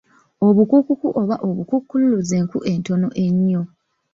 [0.47, 3.61] Obukukuku oba obukukululu z’enku entono ennyo.